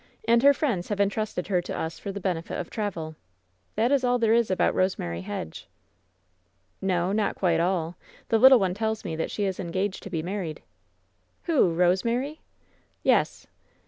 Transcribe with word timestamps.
And 0.27 0.41
her 0.41 0.51
friends 0.51 0.87
have 0.89 0.99
intrusted 0.99 1.45
her 1.45 1.61
to 1.61 1.77
us 1.77 1.99
for 1.99 2.11
the 2.11 2.19
benefit 2.19 2.57
of 2.59 2.71
travel. 2.71 3.15
That 3.75 3.91
is 3.91 4.03
all 4.03 4.17
there 4.17 4.33
is 4.33 4.49
about 4.49 4.73
Bosemary 4.73 5.21
Hedge." 5.21 5.67
WHEN 6.79 6.89
SHADOWS 6.89 6.95
BJE 6.95 7.07
81 7.09 7.13
'^o^ 7.13 7.15
not 7.17 7.35
quite 7.35 7.59
all. 7.59 7.95
The 8.29 8.39
little 8.39 8.57
one 8.57 8.73
tells 8.73 9.05
me 9.05 9.15
that 9.17 9.29
she 9.29 9.43
is 9.45 9.59
engaged 9.59 10.01
to 10.01 10.09
be 10.09 10.23
married.'' 10.23 10.63
"Who? 11.43 11.77
Kosemary?'' 11.77 12.41
"Yes." 13.03 13.45